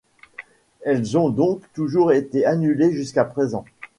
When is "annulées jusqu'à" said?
2.43-3.23